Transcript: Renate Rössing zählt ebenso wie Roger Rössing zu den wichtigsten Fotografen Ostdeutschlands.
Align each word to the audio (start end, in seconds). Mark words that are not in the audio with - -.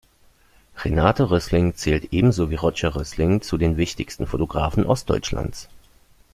Renate 0.83 1.29
Rössing 1.29 1.75
zählt 1.75 2.11
ebenso 2.11 2.49
wie 2.49 2.55
Roger 2.55 2.95
Rössing 2.95 3.41
zu 3.43 3.59
den 3.59 3.77
wichtigsten 3.77 4.25
Fotografen 4.25 4.87
Ostdeutschlands. 4.87 5.69